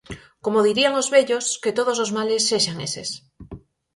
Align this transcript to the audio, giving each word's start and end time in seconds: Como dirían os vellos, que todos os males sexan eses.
Como 0.43 0.65
dirían 0.67 0.97
os 1.01 1.07
vellos, 1.15 1.45
que 1.63 1.75
todos 1.77 1.97
os 2.03 2.13
males 2.17 2.45
sexan 2.49 2.77
eses. 2.87 3.09